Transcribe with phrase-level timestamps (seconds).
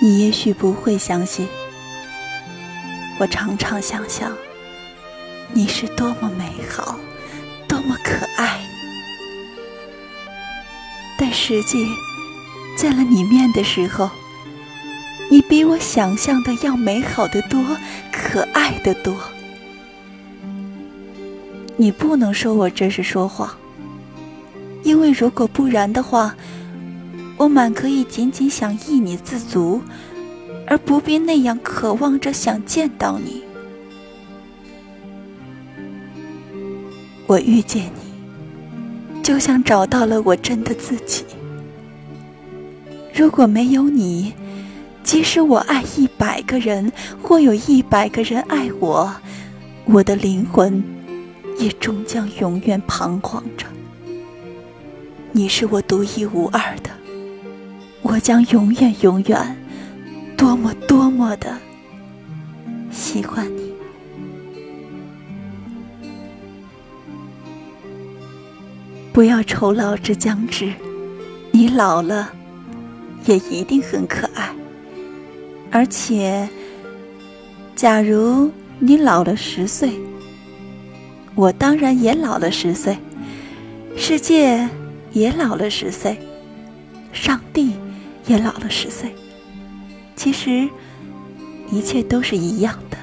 [0.00, 1.48] 你也许不会相信，
[3.18, 4.36] 我常常想象
[5.54, 6.98] 你是多么美好，
[7.66, 8.60] 多么可爱。
[11.16, 11.86] 但实际
[12.76, 14.10] 见了你面的时候，
[15.30, 17.64] 你比我想象的要美好的多，
[18.12, 19.16] 可爱的多。
[21.76, 23.56] 你不能说我这是说谎，
[24.84, 26.36] 因为如果不然的话。
[27.36, 29.82] 我满可以仅仅想依你自足，
[30.68, 33.42] 而不必那样渴望着想见到你。
[37.26, 41.24] 我遇见你，就像找到了我真的自己。
[43.12, 44.32] 如果没有你，
[45.02, 49.12] 即使我爱一百个人，或有一百个人爱我，
[49.86, 50.80] 我的灵魂
[51.58, 53.66] 也终将永远彷徨着。
[55.36, 56.90] 你是我独一无二的。
[58.02, 59.56] 我将永远永远，
[60.36, 61.58] 多么多么的
[62.92, 63.74] 喜欢你。
[69.12, 70.72] 不要愁老之将至，
[71.50, 72.32] 你老了
[73.26, 74.54] 也一定很可爱。
[75.72, 76.48] 而且，
[77.74, 79.90] 假如你老了十岁，
[81.34, 82.96] 我当然也老了十岁，
[83.96, 84.68] 世界
[85.14, 86.18] 也老了十岁，
[87.10, 87.72] 上帝。
[88.26, 89.14] 也老了十岁，
[90.16, 90.66] 其实
[91.70, 92.96] 一切都是一样的。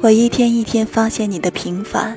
[0.00, 2.16] 我一天一天发现你的平凡，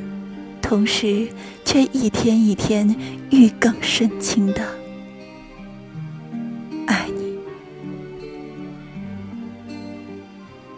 [0.62, 1.28] 同时
[1.66, 2.96] 却一天一天
[3.32, 4.64] 愈更深情的
[6.86, 7.40] 爱你。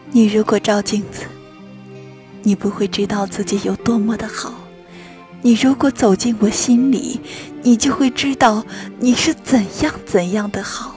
[0.10, 1.26] 你如果照镜子，
[2.44, 4.63] 你不会知道自己有多么的好。
[5.46, 7.20] 你如果走进我心里，
[7.62, 8.66] 你就会知道
[8.98, 10.96] 你是怎样怎样的好。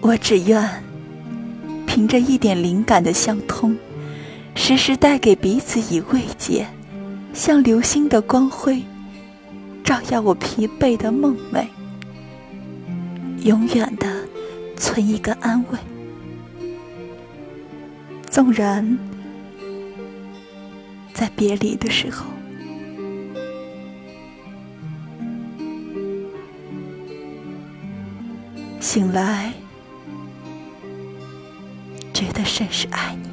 [0.00, 0.82] 我只愿
[1.86, 3.76] 凭着一点灵感的相通，
[4.54, 6.66] 时时带给彼此以慰藉，
[7.34, 8.82] 像流星的光辉，
[9.84, 11.66] 照耀我疲惫的梦寐，
[13.44, 14.06] 永远的
[14.78, 15.78] 存一个安慰，
[18.30, 19.07] 纵然。
[21.18, 22.26] 在别离的时候，
[28.78, 29.52] 醒来，
[32.14, 33.28] 觉得甚是爱你。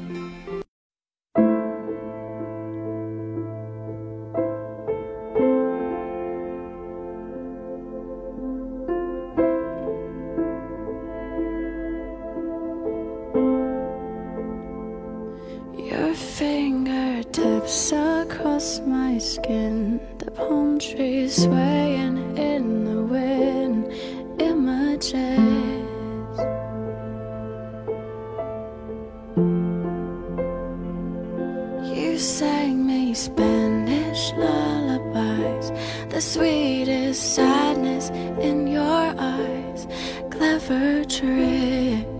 [17.36, 23.92] Tips across my skin, the palm trees swaying in the wind,
[24.40, 25.12] images.
[31.94, 35.72] You sang me Spanish lullabies,
[36.08, 38.08] the sweetest sadness
[38.40, 39.86] in your eyes,
[40.30, 42.15] clever tricks.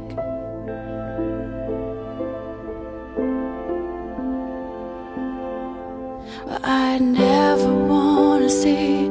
[6.78, 9.04] I never wanna see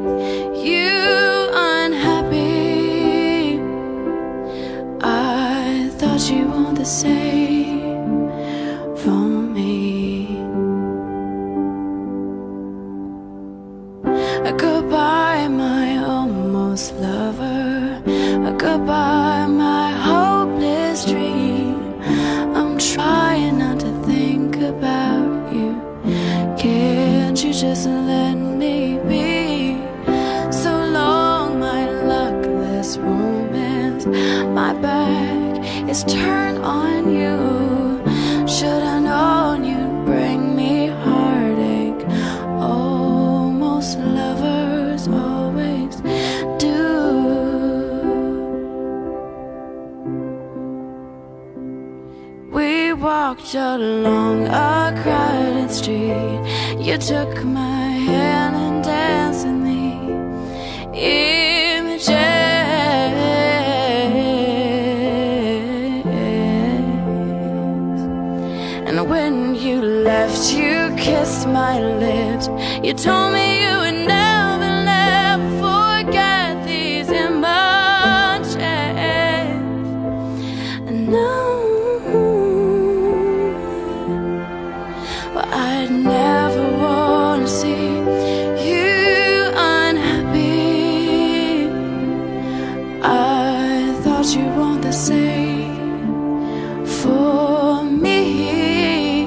[0.69, 0.93] you
[1.53, 3.59] unhappy.
[5.01, 8.29] I thought you want the same
[9.01, 9.23] for
[9.55, 9.73] me.
[14.63, 18.01] Goodbye, my almost lover.
[18.49, 21.75] A goodbye, my hopeless dream.
[22.57, 25.25] I'm trying not to think about
[27.61, 29.77] just let me be?
[30.51, 34.05] So long, my luckless romance.
[34.53, 38.03] My back is turned on you.
[38.45, 42.06] Should I known you'd bring me heartache?
[42.59, 45.95] Almost lovers always
[46.59, 46.81] do.
[52.51, 56.55] We walked along a crowded street.
[56.85, 59.81] You took my hand and danced in the
[60.93, 62.11] images.
[68.87, 72.49] And when you left, you kissed my lips.
[72.83, 74.34] You told me you would never,
[85.35, 87.87] But I never wanna see
[88.69, 91.67] you unhappy.
[93.03, 95.75] I thought you want the same
[96.85, 99.25] for me.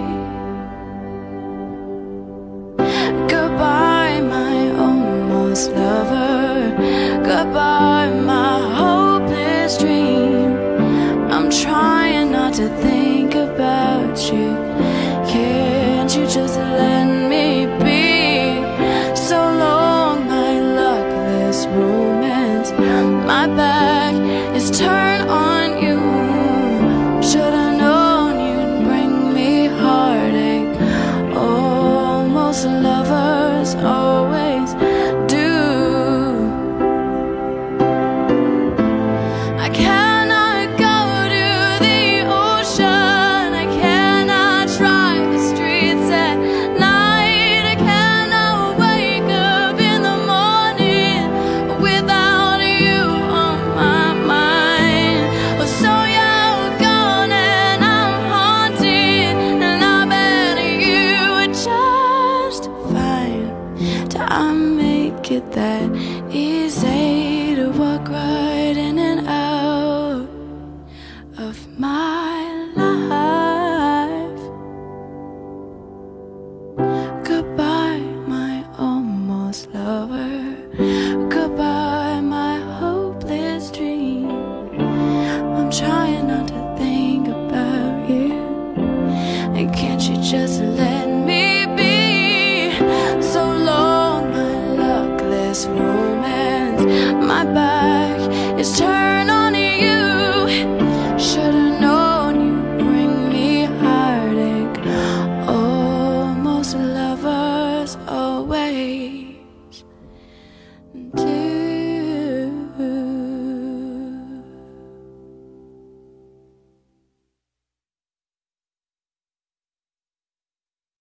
[3.28, 6.72] Goodbye my almost lover.
[7.22, 10.56] Goodbye my hopeless dream.
[11.30, 14.67] I'm trying not to think about you.
[67.88, 70.28] walk right in and out
[71.38, 72.36] of my
[72.82, 74.40] life.
[77.30, 78.04] Goodbye,
[78.36, 80.56] my almost lover.
[81.36, 84.28] Goodbye, my hopeless dream.
[85.56, 88.34] I'm trying not to think about you.
[89.56, 91.44] And can't you just let me
[91.80, 91.94] be
[93.22, 94.52] so long, my
[94.82, 95.97] luckless room?
[97.38, 98.58] my back.
[98.58, 98.97] Is turned